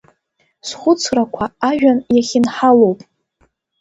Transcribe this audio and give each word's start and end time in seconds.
Схәыцрақәа 0.67 1.45
ажәҩан 1.69 1.99
иахьынҳалоуп. 2.15 2.99